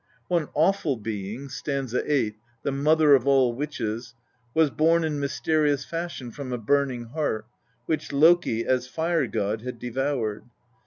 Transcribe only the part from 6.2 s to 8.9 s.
from a burning heart, which Loki, as